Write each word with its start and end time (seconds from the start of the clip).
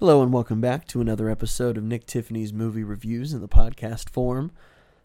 Hello 0.00 0.24
and 0.24 0.32
welcome 0.32 0.60
back 0.60 0.88
to 0.88 1.00
another 1.00 1.30
episode 1.30 1.78
of 1.78 1.84
Nick 1.84 2.04
Tiffany's 2.04 2.52
movie 2.52 2.82
reviews 2.82 3.32
in 3.32 3.40
the 3.40 3.46
podcast 3.46 4.10
form. 4.10 4.50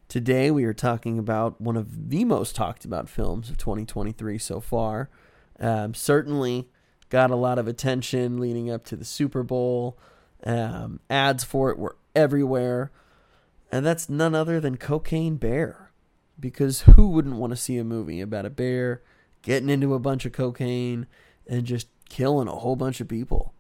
Today 0.08 0.50
we 0.50 0.65
are 0.65 0.73
talking 0.73 1.19
about 1.19 1.62
one 1.62 1.77
of 1.77 2.09
the 2.09 2.25
most 2.25 2.55
talked 2.55 2.85
about 2.85 3.07
films 3.07 3.52
of 3.52 3.57
2023 3.60 4.39
so 4.39 4.60
far. 4.60 5.12
Um, 5.60 5.94
certainly 5.94 6.70
got 7.12 7.29
a 7.29 7.36
lot 7.36 7.60
of 7.60 7.67
attention 7.67 8.39
leading 8.39 8.71
up 8.71 8.83
to 8.86 8.96
the 8.96 9.05
Super 9.05 9.44
Bowl. 9.44 9.99
Um, 10.44 11.01
ads 11.08 11.44
for 11.44 11.69
it 11.69 11.78
were 11.78 11.96
everywhere. 12.15 12.92
And 13.71 13.85
that's 13.85 14.10
none 14.10 14.33
other 14.33 14.60
than 14.60 14.78
Cocaine 14.78 15.35
Bear. 15.35 15.92
Because 16.40 16.81
who 16.81 17.09
wouldn't 17.09 17.35
want 17.35 17.52
to 17.52 17.58
see 17.58 17.77
a 17.77 17.84
movie 17.84 18.21
about 18.21 18.48
a 18.48 18.49
bear 18.49 19.03
getting 19.44 19.70
into 19.70 19.94
a 19.94 19.99
bunch 19.99 20.26
of 20.26 20.31
cocaine 20.31 21.05
and 21.48 21.66
just 21.66 21.90
killing 22.09 22.48
a 22.48 22.55
whole 22.55 22.76
bunch 22.76 22.99
of 22.99 23.08
people? 23.08 23.53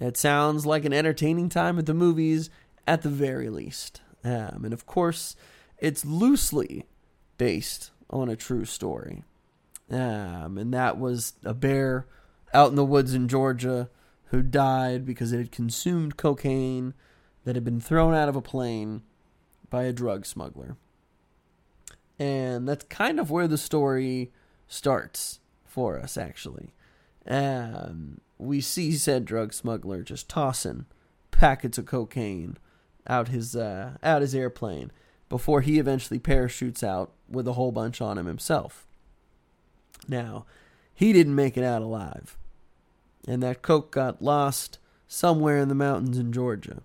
It 0.00 0.16
sounds 0.16 0.66
like 0.66 0.84
an 0.84 0.92
entertaining 0.92 1.48
time 1.48 1.78
at 1.78 1.86
the 1.86 1.94
movies 1.94 2.50
at 2.86 3.02
the 3.02 3.08
very 3.08 3.48
least. 3.48 4.02
Um, 4.24 4.62
and 4.64 4.72
of 4.72 4.86
course, 4.86 5.36
it's 5.78 6.04
loosely 6.04 6.84
based 7.38 7.90
on 8.10 8.28
a 8.28 8.36
true 8.36 8.64
story. 8.64 9.24
Um, 9.90 10.58
and 10.58 10.72
that 10.74 10.98
was 10.98 11.34
a 11.44 11.54
bear 11.54 12.06
out 12.52 12.70
in 12.70 12.74
the 12.74 12.84
woods 12.84 13.14
in 13.14 13.28
Georgia 13.28 13.88
who 14.26 14.42
died 14.42 15.06
because 15.06 15.32
it 15.32 15.38
had 15.38 15.52
consumed 15.52 16.16
cocaine 16.16 16.94
that 17.44 17.54
had 17.54 17.64
been 17.64 17.80
thrown 17.80 18.14
out 18.14 18.28
of 18.28 18.36
a 18.36 18.42
plane 18.42 19.02
by 19.70 19.84
a 19.84 19.92
drug 19.92 20.26
smuggler. 20.26 20.76
And 22.18 22.68
that's 22.68 22.84
kind 22.86 23.20
of 23.20 23.30
where 23.30 23.46
the 23.46 23.58
story 23.58 24.32
starts 24.66 25.40
for 25.64 25.98
us, 25.98 26.16
actually. 26.16 26.74
Um, 27.26 28.20
we 28.38 28.60
see 28.60 28.92
said 28.92 29.24
drug 29.24 29.52
smuggler 29.52 30.02
just 30.02 30.28
tossing 30.28 30.86
packets 31.30 31.78
of 31.78 31.86
cocaine 31.86 32.56
out 33.06 33.28
his 33.28 33.54
uh, 33.54 33.96
out 34.02 34.22
his 34.22 34.34
airplane 34.34 34.90
before 35.28 35.60
he 35.60 35.78
eventually 35.78 36.18
parachutes 36.18 36.82
out 36.82 37.12
with 37.28 37.48
a 37.48 37.54
whole 37.54 37.72
bunch 37.72 38.00
on 38.00 38.18
him 38.18 38.26
himself. 38.26 38.86
Now, 40.08 40.46
he 40.94 41.12
didn't 41.12 41.34
make 41.34 41.56
it 41.56 41.64
out 41.64 41.82
alive, 41.82 42.36
and 43.26 43.42
that 43.42 43.62
coke 43.62 43.90
got 43.92 44.22
lost 44.22 44.78
somewhere 45.08 45.58
in 45.58 45.68
the 45.68 45.74
mountains 45.74 46.18
in 46.18 46.32
Georgia. 46.32 46.82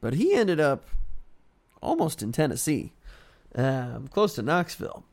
But 0.00 0.14
he 0.14 0.34
ended 0.34 0.60
up 0.60 0.86
almost 1.82 2.22
in 2.22 2.32
Tennessee, 2.32 2.92
um, 3.54 4.08
close 4.08 4.34
to 4.34 4.42
Knoxville. 4.42 5.04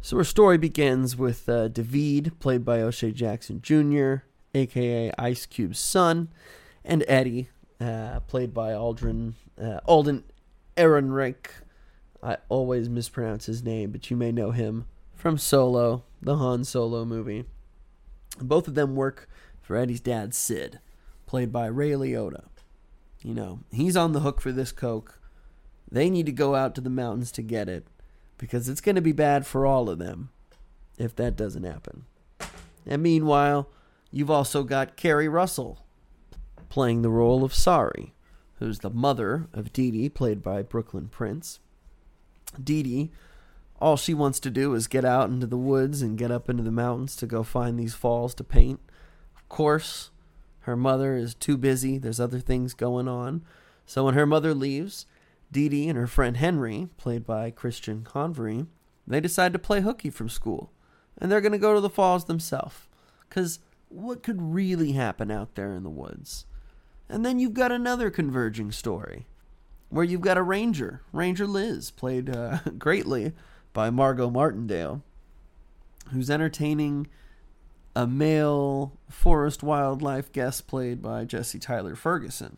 So 0.00 0.16
our 0.18 0.24
story 0.24 0.58
begins 0.58 1.16
with 1.16 1.48
uh, 1.48 1.68
David, 1.68 2.38
played 2.38 2.64
by 2.64 2.80
O'Shea 2.80 3.12
Jackson 3.12 3.60
Jr., 3.62 4.22
aka 4.54 5.12
Ice 5.18 5.46
Cube's 5.46 5.78
son, 5.78 6.28
and 6.84 7.04
Eddie, 7.08 7.48
uh, 7.80 8.20
played 8.20 8.52
by 8.52 8.70
Aldrin 8.70 9.34
uh, 9.60 9.80
Alden 9.86 10.24
Ehrenreich. 10.76 11.50
I 12.22 12.36
always 12.48 12.88
mispronounce 12.88 13.46
his 13.46 13.62
name, 13.62 13.90
but 13.90 14.10
you 14.10 14.16
may 14.16 14.32
know 14.32 14.50
him 14.50 14.86
from 15.14 15.38
Solo, 15.38 16.04
the 16.20 16.36
Han 16.36 16.64
Solo 16.64 17.04
movie. 17.04 17.44
Both 18.40 18.68
of 18.68 18.74
them 18.74 18.94
work 18.94 19.28
for 19.60 19.76
Eddie's 19.76 20.00
dad, 20.00 20.34
Sid, 20.34 20.80
played 21.26 21.52
by 21.52 21.66
Ray 21.66 21.90
Liotta. 21.90 22.44
You 23.22 23.34
know, 23.34 23.60
he's 23.70 23.96
on 23.96 24.12
the 24.12 24.20
hook 24.20 24.40
for 24.40 24.52
this 24.52 24.72
coke. 24.72 25.20
They 25.90 26.08
need 26.08 26.26
to 26.26 26.32
go 26.32 26.54
out 26.54 26.74
to 26.74 26.80
the 26.80 26.90
mountains 26.90 27.32
to 27.32 27.42
get 27.42 27.68
it 27.68 27.86
because 28.38 28.68
it's 28.68 28.80
going 28.80 28.94
to 28.94 29.02
be 29.02 29.12
bad 29.12 29.46
for 29.46 29.66
all 29.66 29.90
of 29.90 29.98
them 29.98 30.30
if 30.98 31.14
that 31.16 31.36
doesn't 31.36 31.64
happen. 31.64 32.04
And 32.86 33.02
meanwhile, 33.02 33.68
you've 34.10 34.30
also 34.30 34.62
got 34.62 34.96
Keri 34.96 35.28
Russell 35.28 35.84
playing 36.68 37.02
the 37.02 37.10
role 37.10 37.44
of 37.44 37.54
Sari, 37.54 38.14
who's 38.58 38.80
the 38.80 38.90
mother 38.90 39.48
of 39.52 39.72
Dee 39.72 39.90
Dee, 39.90 40.08
played 40.08 40.42
by 40.42 40.62
Brooklyn 40.62 41.08
Prince. 41.08 41.58
Dee 42.62 42.82
Dee, 42.82 43.10
all 43.80 43.96
she 43.96 44.14
wants 44.14 44.38
to 44.40 44.50
do 44.50 44.74
is 44.74 44.86
get 44.86 45.04
out 45.04 45.30
into 45.30 45.46
the 45.46 45.56
woods 45.56 46.02
and 46.02 46.18
get 46.18 46.30
up 46.30 46.48
into 46.48 46.62
the 46.62 46.70
mountains 46.70 47.16
to 47.16 47.26
go 47.26 47.42
find 47.42 47.78
these 47.78 47.94
falls 47.94 48.34
to 48.34 48.44
paint. 48.44 48.80
Of 49.36 49.48
course, 49.48 50.10
her 50.60 50.76
mother 50.76 51.16
is 51.16 51.34
too 51.34 51.56
busy, 51.56 51.98
there's 51.98 52.20
other 52.20 52.40
things 52.40 52.74
going 52.74 53.08
on. 53.08 53.42
So 53.86 54.04
when 54.04 54.14
her 54.14 54.26
mother 54.26 54.54
leaves, 54.54 55.06
Dee 55.50 55.68
Dee 55.68 55.88
and 55.88 55.98
her 55.98 56.06
friend 56.06 56.36
Henry, 56.36 56.88
played 56.96 57.26
by 57.26 57.50
Christian 57.50 58.02
Convery, 58.02 58.66
they 59.06 59.20
decide 59.20 59.52
to 59.52 59.58
play 59.58 59.80
hooky 59.80 60.10
from 60.10 60.28
school. 60.28 60.70
And 61.18 61.30
they're 61.30 61.40
going 61.40 61.52
to 61.52 61.58
go 61.58 61.74
to 61.74 61.80
the 61.80 61.90
falls 61.90 62.26
themselves. 62.26 62.86
Because 63.28 63.58
what 63.90 64.22
could 64.22 64.40
really 64.40 64.92
happen 64.92 65.30
out 65.30 65.54
there 65.54 65.74
in 65.74 65.82
the 65.82 65.90
woods? 65.90 66.46
And 67.08 67.26
then 67.26 67.38
you've 67.38 67.54
got 67.54 67.72
another 67.72 68.10
converging 68.10 68.72
story 68.72 69.26
where 69.90 70.04
you've 70.04 70.20
got 70.20 70.38
a 70.38 70.42
ranger, 70.42 71.02
Ranger 71.12 71.46
Liz, 71.46 71.90
played 71.90 72.34
uh, 72.34 72.58
greatly 72.78 73.32
by 73.72 73.90
Margo 73.90 74.30
Martindale, 74.30 75.02
who's 76.12 76.30
entertaining 76.30 77.08
a 77.94 78.06
male 78.06 78.92
forest 79.08 79.62
wildlife 79.62 80.32
guest 80.32 80.66
played 80.66 81.02
by 81.02 81.24
Jesse 81.24 81.58
Tyler 81.58 81.96
Ferguson. 81.96 82.56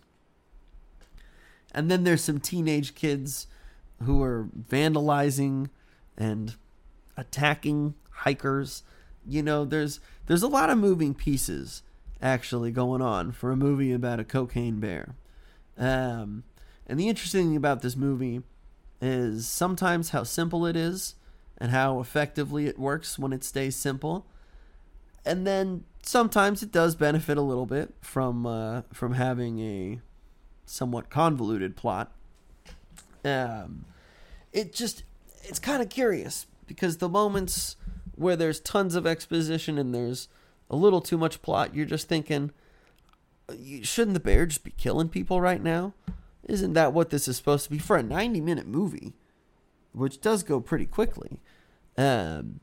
And 1.74 1.90
then 1.90 2.04
there's 2.04 2.22
some 2.22 2.38
teenage 2.38 2.94
kids 2.94 3.46
who 4.02 4.22
are 4.22 4.48
vandalizing 4.68 5.70
and 6.18 6.54
attacking 7.16 7.94
hikers. 8.10 8.82
You 9.26 9.42
know, 9.42 9.64
there's 9.64 10.00
there's 10.26 10.42
a 10.42 10.48
lot 10.48 10.70
of 10.70 10.78
moving 10.78 11.14
pieces 11.14 11.82
actually 12.20 12.70
going 12.70 13.02
on 13.02 13.32
for 13.32 13.50
a 13.50 13.56
movie 13.56 13.92
about 13.92 14.20
a 14.20 14.24
cocaine 14.24 14.78
bear. 14.78 15.14
Um, 15.76 16.44
and 16.86 16.98
the 16.98 17.08
interesting 17.08 17.48
thing 17.48 17.56
about 17.56 17.82
this 17.82 17.96
movie 17.96 18.42
is 19.00 19.48
sometimes 19.48 20.10
how 20.10 20.22
simple 20.22 20.64
it 20.66 20.76
is 20.76 21.16
and 21.58 21.70
how 21.70 22.00
effectively 22.00 22.66
it 22.66 22.78
works 22.78 23.18
when 23.18 23.32
it 23.32 23.42
stays 23.44 23.74
simple. 23.74 24.26
And 25.24 25.46
then 25.46 25.84
sometimes 26.02 26.62
it 26.62 26.72
does 26.72 26.94
benefit 26.94 27.36
a 27.36 27.42
little 27.42 27.66
bit 27.66 27.94
from 28.00 28.46
uh, 28.46 28.82
from 28.92 29.14
having 29.14 29.60
a 29.60 30.00
somewhat 30.66 31.10
convoluted 31.10 31.76
plot. 31.76 32.12
Um, 33.24 33.84
it 34.52 34.72
just 34.72 35.04
it's 35.44 35.58
kind 35.58 35.82
of 35.82 35.88
curious 35.88 36.46
because 36.66 36.98
the 36.98 37.08
moments 37.08 37.76
where 38.22 38.36
there's 38.36 38.60
tons 38.60 38.94
of 38.94 39.06
exposition 39.06 39.78
and 39.78 39.94
there's 39.94 40.28
a 40.70 40.76
little 40.76 41.00
too 41.00 41.18
much 41.18 41.42
plot, 41.42 41.74
you're 41.74 41.84
just 41.84 42.08
thinking, 42.08 42.50
shouldn't 43.82 44.14
the 44.14 44.20
bear 44.20 44.46
just 44.46 44.64
be 44.64 44.70
killing 44.72 45.08
people 45.08 45.40
right 45.40 45.62
now? 45.62 45.92
Isn't 46.44 46.72
that 46.72 46.92
what 46.92 47.10
this 47.10 47.28
is 47.28 47.36
supposed 47.36 47.64
to 47.64 47.70
be 47.70 47.78
for 47.78 47.96
a 47.96 48.02
90 48.02 48.40
minute 48.40 48.66
movie, 48.66 49.14
which 49.92 50.20
does 50.20 50.42
go 50.42 50.60
pretty 50.60 50.86
quickly? 50.86 51.40
Um, 51.96 52.60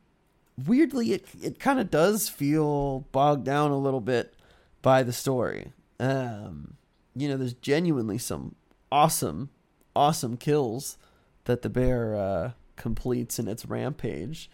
weirdly, 0.65 1.13
it 1.13 1.27
it 1.41 1.59
kind 1.59 1.79
of 1.79 1.91
does 1.91 2.27
feel 2.27 3.01
bogged 3.11 3.45
down 3.45 3.71
a 3.71 3.77
little 3.77 4.01
bit 4.01 4.33
by 4.81 5.03
the 5.03 5.13
story. 5.13 5.71
Um, 5.99 6.75
you 7.15 7.27
know, 7.27 7.37
there's 7.37 7.53
genuinely 7.53 8.17
some 8.17 8.55
awesome, 8.91 9.49
awesome 9.95 10.37
kills 10.37 10.97
that 11.45 11.61
the 11.61 11.69
bear 11.69 12.15
uh, 12.15 12.51
completes 12.75 13.39
in 13.39 13.47
its 13.47 13.65
rampage. 13.65 14.49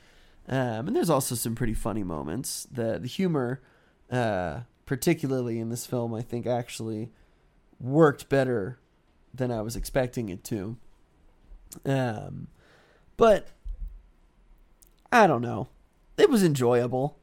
Um, 0.48 0.88
and 0.88 0.96
there's 0.96 1.10
also 1.10 1.36
some 1.36 1.56
pretty 1.56 1.74
funny 1.74 2.04
moments. 2.04 2.68
The 2.72 3.00
the 3.00 3.08
humor, 3.08 3.62
uh, 4.12 4.62
particularly 4.86 5.60
in 5.60 5.70
this 5.70 5.86
film, 5.86 6.14
I 6.14 6.22
think 6.22 6.46
actually 6.46 7.12
worked 7.80 8.30
better 8.30 8.80
than 9.34 9.52
I 9.52 9.62
was 9.62 9.76
expecting 9.76 10.30
it 10.30 10.44
to. 10.46 10.78
Um, 11.86 12.48
but 13.18 13.50
I 15.12 15.28
don't 15.28 15.42
know. 15.42 15.70
It 16.18 16.30
was 16.30 16.44
enjoyable. 16.44 17.18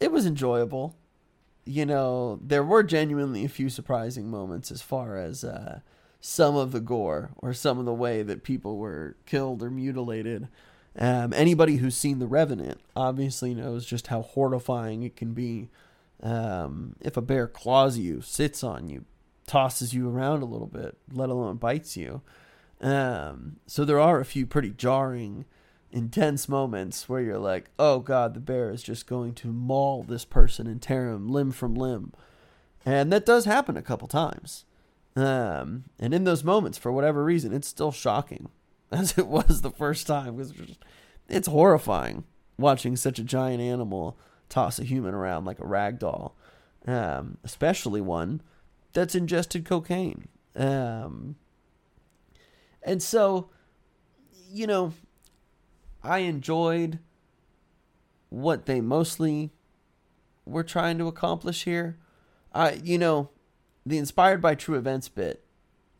It 0.00 0.10
was 0.10 0.24
enjoyable 0.24 0.96
you 1.64 1.86
know, 1.86 2.38
there 2.42 2.62
were 2.62 2.82
genuinely 2.82 3.44
a 3.44 3.48
few 3.48 3.68
surprising 3.68 4.30
moments 4.30 4.70
as 4.70 4.82
far 4.82 5.16
as 5.16 5.44
uh, 5.44 5.80
some 6.20 6.56
of 6.56 6.72
the 6.72 6.80
gore 6.80 7.30
or 7.36 7.52
some 7.52 7.78
of 7.78 7.84
the 7.84 7.94
way 7.94 8.22
that 8.22 8.44
people 8.44 8.76
were 8.76 9.16
killed 9.26 9.62
or 9.62 9.70
mutilated. 9.70 10.48
Um, 10.96 11.32
anybody 11.32 11.76
who's 11.76 11.96
seen 11.96 12.18
The 12.18 12.26
Revenant 12.26 12.80
obviously 12.94 13.54
knows 13.54 13.84
just 13.84 14.08
how 14.08 14.22
horrifying 14.22 15.02
it 15.02 15.16
can 15.16 15.32
be 15.32 15.68
um, 16.22 16.96
if 17.00 17.16
a 17.16 17.22
bear 17.22 17.46
claws 17.46 17.98
you, 17.98 18.20
sits 18.20 18.62
on 18.62 18.88
you, 18.88 19.04
tosses 19.46 19.92
you 19.92 20.08
around 20.08 20.42
a 20.42 20.46
little 20.46 20.66
bit, 20.66 20.96
let 21.12 21.28
alone 21.28 21.56
bites 21.56 21.96
you. 21.96 22.22
Um, 22.80 23.56
so 23.66 23.84
there 23.84 24.00
are 24.00 24.20
a 24.20 24.24
few 24.24 24.46
pretty 24.46 24.70
jarring 24.70 25.44
intense 25.90 26.48
moments 26.48 27.08
where 27.08 27.20
you're 27.20 27.38
like, 27.38 27.70
oh 27.78 28.00
God, 28.00 28.34
the 28.34 28.40
bear 28.40 28.70
is 28.70 28.82
just 28.82 29.06
going 29.06 29.34
to 29.34 29.48
maul 29.48 30.02
this 30.02 30.24
person 30.24 30.66
and 30.66 30.80
tear 30.80 31.08
him 31.08 31.28
limb 31.28 31.52
from 31.52 31.74
limb. 31.74 32.12
And 32.86 33.12
that 33.12 33.26
does 33.26 33.44
happen 33.44 33.76
a 33.76 33.82
couple 33.82 34.08
times. 34.08 34.64
Um, 35.16 35.84
and 35.98 36.12
in 36.12 36.24
those 36.24 36.42
moments, 36.42 36.78
for 36.78 36.90
whatever 36.90 37.24
reason, 37.24 37.52
it's 37.52 37.68
still 37.68 37.92
shocking 37.92 38.48
as 38.94 39.18
it 39.18 39.26
was 39.26 39.60
the 39.62 39.70
first 39.70 40.06
time. 40.06 40.38
Just, 40.38 40.78
it's 41.28 41.48
horrifying 41.48 42.24
watching 42.58 42.96
such 42.96 43.18
a 43.18 43.24
giant 43.24 43.60
animal 43.60 44.16
toss 44.48 44.78
a 44.78 44.84
human 44.84 45.14
around 45.14 45.44
like 45.44 45.58
a 45.58 45.66
rag 45.66 45.98
doll, 45.98 46.36
um, 46.86 47.38
especially 47.44 48.00
one 48.00 48.40
that's 48.92 49.14
ingested 49.14 49.64
cocaine. 49.64 50.28
Um, 50.54 51.36
and 52.82 53.02
so, 53.02 53.50
you 54.50 54.66
know, 54.66 54.92
I 56.02 56.18
enjoyed 56.18 56.98
what 58.28 58.66
they 58.66 58.80
mostly 58.80 59.50
were 60.44 60.62
trying 60.62 60.98
to 60.98 61.08
accomplish 61.08 61.64
here. 61.64 61.98
I, 62.52 62.74
you 62.84 62.98
know, 62.98 63.30
the 63.84 63.98
inspired 63.98 64.40
by 64.40 64.54
true 64.54 64.76
events 64.76 65.08
bit 65.08 65.43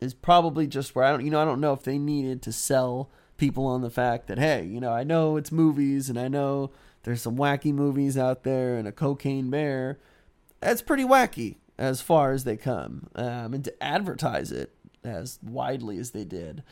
is 0.04 0.14
probably 0.14 0.66
just 0.66 0.94
where 0.94 1.04
I 1.04 1.10
don't, 1.10 1.24
you 1.24 1.30
know, 1.30 1.40
I 1.40 1.44
don't 1.44 1.60
know 1.60 1.72
if 1.72 1.82
they 1.82 1.98
needed 1.98 2.42
to 2.42 2.52
sell 2.52 3.10
people 3.36 3.66
on 3.66 3.80
the 3.80 3.90
fact 3.90 4.26
that, 4.28 4.38
hey, 4.38 4.64
you 4.64 4.80
know, 4.80 4.92
I 4.92 5.02
know 5.02 5.36
it's 5.36 5.50
movies 5.50 6.08
and 6.08 6.18
I 6.18 6.28
know 6.28 6.70
there's 7.02 7.22
some 7.22 7.36
wacky 7.36 7.72
movies 7.72 8.16
out 8.16 8.44
there 8.44 8.76
and 8.76 8.86
a 8.86 8.92
cocaine 8.92 9.50
bear. 9.50 9.98
That's 10.60 10.82
pretty 10.82 11.04
wacky 11.04 11.56
as 11.78 12.00
far 12.00 12.32
as 12.32 12.44
they 12.44 12.56
come. 12.56 13.08
Um, 13.14 13.54
and 13.54 13.64
to 13.64 13.82
advertise 13.82 14.52
it 14.52 14.74
as 15.02 15.38
widely 15.42 15.98
as 15.98 16.12
they 16.12 16.24
did. 16.24 16.62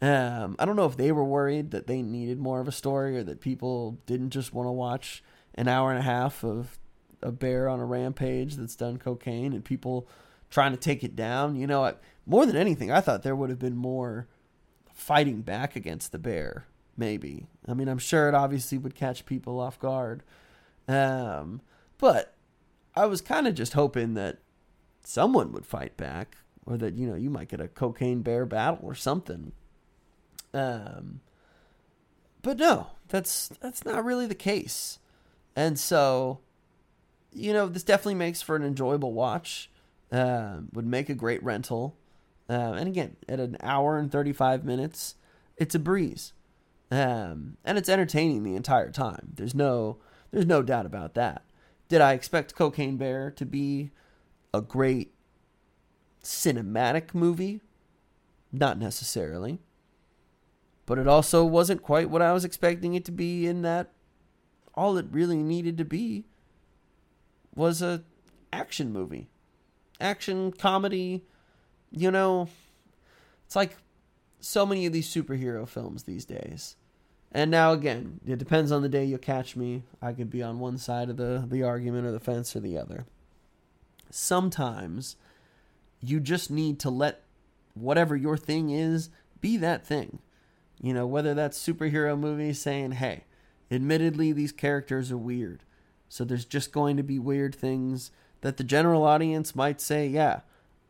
Um, 0.00 0.56
I 0.58 0.64
don't 0.64 0.76
know 0.76 0.86
if 0.86 0.96
they 0.96 1.12
were 1.12 1.24
worried 1.24 1.70
that 1.70 1.86
they 1.86 2.02
needed 2.02 2.38
more 2.38 2.60
of 2.60 2.68
a 2.68 2.72
story 2.72 3.16
or 3.16 3.22
that 3.24 3.40
people 3.40 3.98
didn't 4.06 4.30
just 4.30 4.52
want 4.52 4.66
to 4.66 4.72
watch 4.72 5.22
an 5.54 5.68
hour 5.68 5.90
and 5.90 5.98
a 5.98 6.02
half 6.02 6.44
of 6.44 6.78
a 7.22 7.32
bear 7.32 7.68
on 7.68 7.80
a 7.80 7.84
rampage 7.84 8.56
that's 8.56 8.76
done 8.76 8.98
cocaine 8.98 9.52
and 9.52 9.64
people 9.64 10.06
trying 10.50 10.72
to 10.72 10.78
take 10.78 11.02
it 11.02 11.16
down. 11.16 11.56
You 11.56 11.66
know, 11.66 11.84
I, 11.84 11.94
more 12.26 12.44
than 12.44 12.56
anything, 12.56 12.90
I 12.90 13.00
thought 13.00 13.22
there 13.22 13.36
would 13.36 13.50
have 13.50 13.58
been 13.58 13.76
more 13.76 14.26
fighting 14.92 15.42
back 15.42 15.76
against 15.76 16.12
the 16.12 16.18
bear. 16.18 16.66
Maybe. 16.96 17.46
I 17.68 17.74
mean, 17.74 17.88
I'm 17.88 17.98
sure 17.98 18.28
it 18.28 18.34
obviously 18.34 18.78
would 18.78 18.94
catch 18.94 19.26
people 19.26 19.60
off 19.60 19.78
guard. 19.78 20.22
Um, 20.88 21.60
but 21.98 22.34
I 22.94 23.06
was 23.06 23.20
kind 23.20 23.46
of 23.46 23.54
just 23.54 23.74
hoping 23.74 24.14
that 24.14 24.38
someone 25.04 25.52
would 25.52 25.66
fight 25.66 25.96
back 25.96 26.38
or 26.64 26.76
that, 26.78 26.94
you 26.94 27.06
know, 27.06 27.14
you 27.14 27.30
might 27.30 27.48
get 27.48 27.60
a 27.60 27.68
cocaine 27.68 28.22
bear 28.22 28.46
battle 28.46 28.80
or 28.82 28.94
something. 28.94 29.52
Um, 30.54 31.20
but 32.42 32.56
no, 32.56 32.88
that's 33.08 33.48
that's 33.60 33.84
not 33.84 34.04
really 34.04 34.26
the 34.26 34.34
case. 34.34 34.98
And 35.54 35.78
so, 35.78 36.40
you 37.32 37.52
know, 37.52 37.66
this 37.66 37.82
definitely 37.82 38.14
makes 38.14 38.40
for 38.40 38.56
an 38.56 38.64
enjoyable 38.64 39.12
watch. 39.12 39.70
Uh, 40.10 40.58
would 40.72 40.86
make 40.86 41.08
a 41.08 41.14
great 41.14 41.42
rental. 41.42 41.96
Uh, 42.48 42.74
and 42.74 42.88
again, 42.88 43.16
at 43.28 43.40
an 43.40 43.56
hour 43.62 43.98
and 43.98 44.10
35 44.10 44.64
minutes, 44.64 45.16
it's 45.56 45.74
a 45.74 45.78
breeze. 45.78 46.32
Um, 46.90 47.56
and 47.64 47.76
it's 47.76 47.88
entertaining 47.88 48.44
the 48.44 48.54
entire 48.54 48.90
time. 48.90 49.32
There's 49.34 49.54
no 49.54 49.98
there's 50.30 50.46
no 50.46 50.62
doubt 50.62 50.86
about 50.86 51.14
that. 51.14 51.44
Did 51.88 52.00
I 52.00 52.12
expect 52.12 52.54
Cocaine 52.54 52.96
Bear 52.96 53.30
to 53.32 53.46
be 53.46 53.90
a 54.52 54.60
great 54.60 55.14
cinematic 56.22 57.14
movie? 57.14 57.60
Not 58.52 58.78
necessarily. 58.78 59.60
But 60.84 60.98
it 60.98 61.08
also 61.08 61.44
wasn't 61.44 61.82
quite 61.82 62.10
what 62.10 62.22
I 62.22 62.32
was 62.32 62.44
expecting 62.44 62.94
it 62.94 63.04
to 63.06 63.12
be 63.12 63.46
in 63.46 63.62
that 63.62 63.92
all 64.74 64.96
it 64.96 65.06
really 65.10 65.42
needed 65.42 65.78
to 65.78 65.84
be 65.84 66.26
was 67.54 67.82
a 67.82 68.04
action 68.52 68.92
movie. 68.92 69.28
Action 70.00 70.52
comedy, 70.52 71.24
you 71.90 72.10
know, 72.10 72.48
it's 73.44 73.56
like 73.56 73.76
so 74.40 74.66
many 74.66 74.86
of 74.86 74.92
these 74.92 75.12
superhero 75.12 75.68
films 75.68 76.04
these 76.04 76.24
days. 76.24 76.76
And 77.32 77.50
now 77.50 77.72
again, 77.72 78.20
it 78.26 78.38
depends 78.38 78.72
on 78.72 78.82
the 78.82 78.88
day 78.88 79.04
you 79.04 79.18
catch 79.18 79.56
me. 79.56 79.82
I 80.00 80.12
could 80.12 80.30
be 80.30 80.42
on 80.42 80.58
one 80.58 80.78
side 80.78 81.10
of 81.10 81.16
the, 81.16 81.44
the 81.46 81.62
argument 81.62 82.06
or 82.06 82.12
the 82.12 82.20
fence 82.20 82.54
or 82.54 82.60
the 82.60 82.78
other. 82.78 83.06
Sometimes 84.10 85.16
you 86.00 86.20
just 86.20 86.50
need 86.50 86.78
to 86.80 86.90
let 86.90 87.22
whatever 87.74 88.16
your 88.16 88.36
thing 88.36 88.70
is 88.70 89.10
be 89.40 89.56
that 89.58 89.86
thing. 89.86 90.20
You 90.80 90.94
know, 90.94 91.06
whether 91.06 91.34
that's 91.34 91.58
superhero 91.58 92.18
movies 92.18 92.60
saying, 92.60 92.92
hey, 92.92 93.24
admittedly, 93.70 94.32
these 94.32 94.52
characters 94.52 95.10
are 95.10 95.18
weird. 95.18 95.62
So 96.08 96.24
there's 96.24 96.44
just 96.44 96.72
going 96.72 96.96
to 96.96 97.02
be 97.02 97.18
weird 97.18 97.54
things 97.54 98.10
that 98.42 98.56
the 98.56 98.64
general 98.64 99.02
audience 99.02 99.56
might 99.56 99.80
say, 99.80 100.06
yeah, 100.06 100.40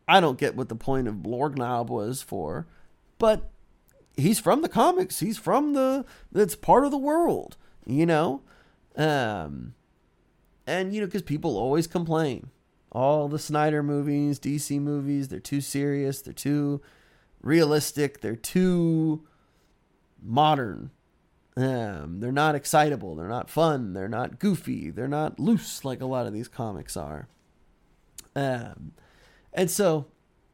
I 0.08 0.20
don't 0.20 0.38
get 0.38 0.56
what 0.56 0.68
the 0.68 0.76
point 0.76 1.08
of 1.08 1.16
Blorgnob 1.16 1.88
was 1.88 2.22
for, 2.22 2.66
but 3.18 3.50
he's 4.16 4.38
from 4.38 4.62
the 4.62 4.68
comics. 4.68 5.20
He's 5.20 5.38
from 5.38 5.72
the, 5.72 6.04
it's 6.34 6.56
part 6.56 6.84
of 6.84 6.90
the 6.90 6.98
world, 6.98 7.56
you 7.84 8.06
know? 8.06 8.42
Um, 8.96 9.74
and, 10.66 10.94
you 10.94 11.00
know, 11.00 11.06
because 11.06 11.22
people 11.22 11.56
always 11.56 11.86
complain. 11.86 12.50
All 12.92 13.28
the 13.28 13.38
Snyder 13.38 13.82
movies, 13.82 14.38
DC 14.38 14.80
movies, 14.80 15.28
they're 15.28 15.40
too 15.40 15.60
serious, 15.60 16.22
they're 16.22 16.32
too 16.32 16.80
realistic, 17.42 18.20
they're 18.20 18.36
too 18.36 19.26
modern. 20.22 20.90
Um, 21.56 22.20
they're 22.20 22.32
not 22.32 22.54
excitable. 22.54 23.14
They're 23.14 23.28
not 23.28 23.48
fun. 23.48 23.94
They're 23.94 24.08
not 24.08 24.38
goofy. 24.38 24.90
They're 24.90 25.08
not 25.08 25.40
loose 25.40 25.84
like 25.84 26.02
a 26.02 26.06
lot 26.06 26.26
of 26.26 26.34
these 26.34 26.48
comics 26.48 26.96
are. 26.96 27.28
Um, 28.34 28.92
and 29.56 29.68
so 29.68 30.06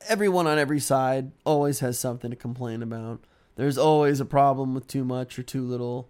everyone 0.09 0.47
on 0.47 0.59
every 0.59 0.81
side 0.81 1.33
always 1.45 1.81
has 1.81 1.99
something 1.99 2.31
to 2.31 2.37
complain 2.37 2.83
about. 2.83 3.25
There's 3.57 3.77
always 3.77 4.21
a 4.21 4.25
problem 4.25 4.75
with 4.75 4.87
too 4.87 5.05
much 5.05 5.39
or 5.39 5.43
too 5.43 5.63
little. 5.63 6.09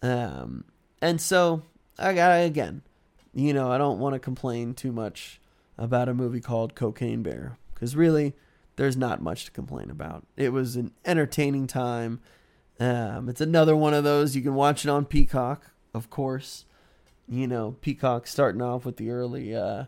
Um, 0.00 0.64
and 1.02 1.20
so 1.20 1.64
I 1.98 2.14
got 2.14 2.40
again, 2.42 2.82
you 3.34 3.52
know, 3.52 3.70
I 3.70 3.76
don't 3.76 3.98
want 3.98 4.14
to 4.14 4.18
complain 4.18 4.72
too 4.72 4.92
much 4.92 5.40
about 5.76 6.08
a 6.08 6.14
movie 6.14 6.40
called 6.40 6.74
Cocaine 6.74 7.22
Bear 7.22 7.58
because 7.74 7.96
really, 7.96 8.34
there's 8.76 8.96
not 8.96 9.20
much 9.20 9.44
to 9.44 9.50
complain 9.50 9.90
about. 9.90 10.26
It 10.36 10.54
was 10.54 10.76
an 10.76 10.92
entertaining 11.04 11.66
time. 11.66 12.20
Um, 12.78 13.28
it's 13.28 13.42
another 13.42 13.76
one 13.76 13.92
of 13.92 14.04
those 14.04 14.34
you 14.34 14.40
can 14.40 14.54
watch 14.54 14.86
it 14.86 14.88
on 14.88 15.04
Peacock, 15.04 15.70
of 15.92 16.08
course. 16.08 16.64
You 17.28 17.46
know, 17.46 17.76
Peacock 17.82 18.26
starting 18.26 18.62
off 18.62 18.86
with 18.86 18.96
the 18.96 19.10
early, 19.10 19.54
uh, 19.54 19.84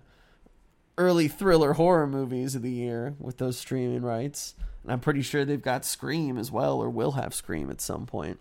early 0.98 1.28
thriller 1.28 1.74
horror 1.74 2.06
movies 2.06 2.54
of 2.54 2.62
the 2.62 2.70
year 2.70 3.14
with 3.18 3.38
those 3.38 3.58
streaming 3.58 4.02
rights, 4.02 4.54
and 4.82 4.92
I'm 4.92 5.00
pretty 5.00 5.22
sure 5.22 5.44
they've 5.44 5.60
got 5.60 5.84
Scream 5.84 6.36
as 6.36 6.50
well, 6.50 6.78
or 6.80 6.90
will 6.90 7.12
have 7.12 7.34
Scream 7.34 7.70
at 7.70 7.80
some 7.80 8.06
point. 8.06 8.38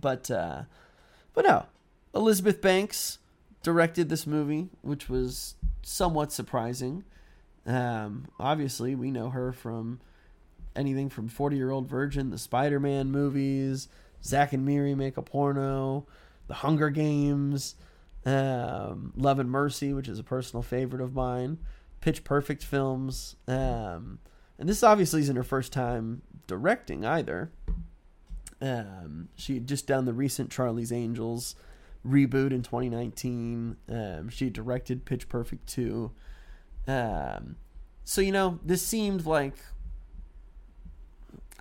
But, 0.00 0.30
uh, 0.30 0.62
but 1.34 1.44
no, 1.44 1.66
Elizabeth 2.14 2.60
Banks 2.60 3.18
directed 3.62 4.08
this 4.08 4.26
movie, 4.26 4.68
which 4.82 5.08
was 5.08 5.54
somewhat 5.82 6.32
surprising. 6.32 7.04
Um, 7.66 8.28
obviously, 8.38 8.94
we 8.94 9.10
know 9.10 9.30
her 9.30 9.52
from 9.52 10.00
anything 10.74 11.08
from 11.08 11.28
40 11.28 11.56
Year 11.56 11.70
Old 11.70 11.88
Virgin, 11.88 12.30
the 12.30 12.38
Spider 12.38 12.80
Man 12.80 13.10
movies, 13.10 13.88
Zack 14.24 14.52
and 14.52 14.64
Miri 14.64 14.94
Make 14.94 15.16
a 15.16 15.22
Porno, 15.22 16.06
The 16.48 16.54
Hunger 16.54 16.90
Games, 16.90 17.74
um, 18.24 19.12
Love 19.16 19.38
and 19.38 19.50
Mercy, 19.50 19.92
which 19.92 20.08
is 20.08 20.18
a 20.18 20.24
personal 20.24 20.62
favorite 20.62 21.02
of 21.02 21.14
mine, 21.14 21.58
Pitch 22.00 22.24
Perfect 22.24 22.62
films. 22.62 23.36
Um, 23.48 24.18
and 24.58 24.68
this 24.68 24.82
obviously 24.82 25.20
isn't 25.22 25.36
her 25.36 25.42
first 25.42 25.72
time 25.72 26.22
directing 26.46 27.04
either. 27.04 27.50
Um, 28.60 29.28
she 29.34 29.54
had 29.54 29.66
just 29.66 29.86
done 29.86 30.04
the 30.04 30.12
recent 30.12 30.50
Charlie's 30.50 30.92
Angels 30.92 31.56
reboot 32.06 32.52
in 32.52 32.62
2019. 32.62 33.76
Um, 33.88 34.28
she 34.28 34.50
directed 34.50 35.04
Pitch 35.04 35.28
Perfect 35.28 35.66
2. 35.68 36.10
Um, 36.86 37.56
so, 38.04 38.20
you 38.20 38.32
know, 38.32 38.58
this 38.64 38.82
seemed 38.82 39.26
like 39.26 39.54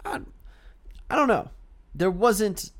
I, 0.05 0.19
I 1.09 1.15
don't 1.15 1.27
know. 1.27 1.49
There 1.93 2.11
wasn't 2.11 2.71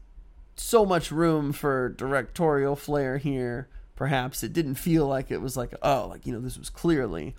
so 0.62 0.86
much 0.86 1.12
room 1.12 1.52
for 1.52 1.90
directorial 1.90 2.76
flair 2.76 3.18
here. 3.18 3.68
Perhaps 3.96 4.44
it 4.44 4.54
didn't 4.54 4.76
feel 4.76 5.06
like 5.08 5.32
it 5.32 5.42
was 5.42 5.58
like 5.58 5.74
oh, 5.82 6.08
like 6.10 6.26
you 6.26 6.34
know, 6.34 6.40
this 6.40 6.58
was 6.58 6.70
clearly 6.70 7.36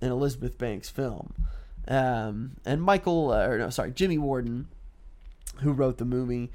an 0.00 0.10
Elizabeth 0.10 0.58
Banks 0.58 0.88
film. 0.90 1.34
Um, 1.88 2.52
and 2.64 2.82
Michael, 2.82 3.30
uh, 3.32 3.46
or 3.46 3.58
no, 3.58 3.70
sorry, 3.70 3.90
Jimmy 3.92 4.18
Warden, 4.18 4.68
who 5.60 5.72
wrote 5.72 5.98
the 5.98 6.04
movie, 6.04 6.50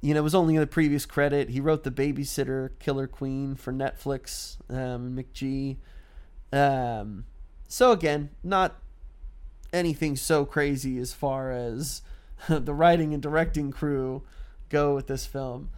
you 0.00 0.14
know, 0.14 0.22
was 0.22 0.34
only 0.34 0.54
in 0.54 0.60
the 0.60 0.66
previous 0.66 1.06
credit. 1.06 1.50
He 1.50 1.60
wrote 1.60 1.84
the 1.84 1.90
Babysitter 1.90 2.70
Killer 2.78 3.06
Queen 3.06 3.54
for 3.54 3.72
Netflix, 3.72 4.56
um, 4.70 5.16
McG. 5.16 5.76
Um, 6.52 7.24
so 7.68 7.92
again, 7.92 8.30
not 8.42 8.76
anything 9.72 10.16
so 10.16 10.44
crazy 10.44 10.98
as 10.98 11.12
far 11.12 11.50
as 11.50 12.02
the 12.48 12.74
writing 12.74 13.12
and 13.12 13.22
directing 13.22 13.70
crew 13.70 14.22
go 14.68 14.94
with 14.94 15.06
this 15.06 15.26
film. 15.26 15.70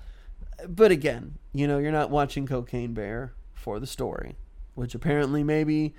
But 0.69 0.91
again, 0.91 1.39
you 1.53 1.67
know, 1.67 1.79
you're 1.79 1.93
not 1.93 2.11
watching 2.11 2.47
Cocaine 2.47 2.95
Bear 2.95 3.35
for 3.55 3.79
the 3.79 3.87
story, 3.87 4.37
which 4.75 4.95
apparently 4.95 5.43
maybe 5.43 5.95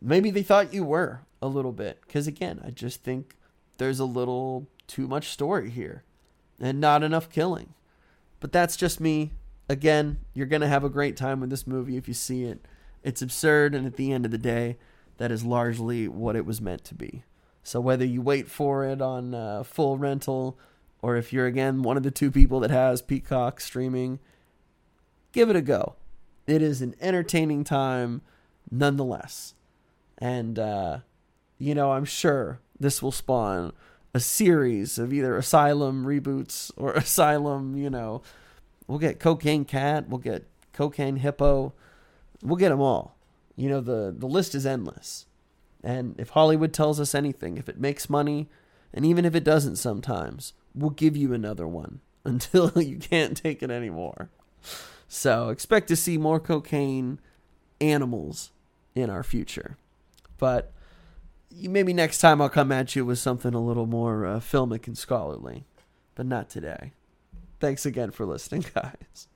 maybe 0.00 0.30
they 0.30 0.42
thought 0.42 0.74
you 0.74 0.84
were 0.84 1.22
a 1.40 1.48
little 1.48 1.72
bit 1.72 2.06
cuz 2.08 2.26
again, 2.26 2.60
I 2.64 2.70
just 2.70 3.02
think 3.02 3.36
there's 3.78 4.00
a 4.00 4.04
little 4.04 4.68
too 4.86 5.06
much 5.06 5.28
story 5.28 5.70
here 5.70 6.04
and 6.60 6.80
not 6.80 7.02
enough 7.02 7.28
killing. 7.28 7.74
But 8.40 8.52
that's 8.52 8.76
just 8.76 9.00
me. 9.00 9.32
Again, 9.68 10.18
you're 10.34 10.46
going 10.46 10.60
to 10.60 10.68
have 10.68 10.84
a 10.84 10.90
great 10.90 11.16
time 11.16 11.40
with 11.40 11.50
this 11.50 11.66
movie 11.66 11.96
if 11.96 12.06
you 12.06 12.14
see 12.14 12.44
it. 12.44 12.66
It's 13.02 13.22
absurd 13.22 13.74
and 13.74 13.86
at 13.86 13.96
the 13.96 14.12
end 14.12 14.24
of 14.24 14.30
the 14.30 14.38
day, 14.38 14.76
that 15.16 15.30
is 15.30 15.44
largely 15.44 16.08
what 16.08 16.36
it 16.36 16.44
was 16.44 16.60
meant 16.60 16.84
to 16.84 16.94
be. 16.94 17.24
So 17.62 17.80
whether 17.80 18.04
you 18.04 18.20
wait 18.20 18.48
for 18.48 18.84
it 18.84 19.00
on 19.00 19.34
uh, 19.34 19.62
full 19.62 19.96
rental, 19.96 20.58
or 21.04 21.16
if 21.16 21.34
you're 21.34 21.44
again 21.44 21.82
one 21.82 21.98
of 21.98 22.02
the 22.02 22.10
two 22.10 22.30
people 22.30 22.60
that 22.60 22.70
has 22.70 23.02
Peacock 23.02 23.60
streaming, 23.60 24.20
give 25.32 25.50
it 25.50 25.56
a 25.56 25.60
go. 25.60 25.96
It 26.46 26.62
is 26.62 26.80
an 26.80 26.94
entertaining 26.98 27.62
time, 27.62 28.22
nonetheless, 28.70 29.52
and 30.16 30.58
uh, 30.58 31.00
you 31.58 31.74
know 31.74 31.92
I'm 31.92 32.06
sure 32.06 32.60
this 32.80 33.02
will 33.02 33.12
spawn 33.12 33.74
a 34.14 34.20
series 34.20 34.98
of 34.98 35.12
either 35.12 35.36
Asylum 35.36 36.06
reboots 36.06 36.70
or 36.74 36.92
Asylum. 36.94 37.76
You 37.76 37.90
know, 37.90 38.22
we'll 38.86 38.98
get 38.98 39.20
Cocaine 39.20 39.66
Cat, 39.66 40.08
we'll 40.08 40.20
get 40.20 40.46
Cocaine 40.72 41.16
Hippo, 41.16 41.74
we'll 42.42 42.56
get 42.56 42.70
them 42.70 42.80
all. 42.80 43.14
You 43.56 43.68
know 43.68 43.82
the 43.82 44.14
the 44.16 44.26
list 44.26 44.54
is 44.54 44.64
endless. 44.64 45.26
And 45.82 46.18
if 46.18 46.30
Hollywood 46.30 46.72
tells 46.72 46.98
us 46.98 47.14
anything, 47.14 47.58
if 47.58 47.68
it 47.68 47.78
makes 47.78 48.08
money, 48.08 48.48
and 48.94 49.04
even 49.04 49.26
if 49.26 49.34
it 49.34 49.44
doesn't 49.44 49.76
sometimes, 49.76 50.54
we'll 50.74 50.90
give 50.90 51.16
you 51.16 51.32
another 51.32 51.66
one 51.66 52.00
until 52.24 52.70
you 52.80 52.98
can't 52.98 53.36
take 53.36 53.62
it 53.62 53.70
anymore. 53.70 54.30
So 55.08 55.50
expect 55.50 55.88
to 55.88 55.96
see 55.96 56.18
more 56.18 56.40
cocaine 56.40 57.20
animals 57.80 58.50
in 58.94 59.10
our 59.10 59.22
future. 59.22 59.76
But 60.38 60.72
maybe 61.50 61.92
next 61.92 62.18
time 62.18 62.40
I'll 62.40 62.48
come 62.48 62.72
at 62.72 62.96
you 62.96 63.04
with 63.04 63.18
something 63.18 63.54
a 63.54 63.60
little 63.60 63.86
more 63.86 64.26
uh, 64.26 64.40
filmic 64.40 64.86
and 64.86 64.98
scholarly, 64.98 65.64
but 66.14 66.26
not 66.26 66.48
today. 66.48 66.92
Thanks 67.60 67.86
again 67.86 68.10
for 68.10 68.26
listening, 68.26 68.64
guys. 68.74 69.28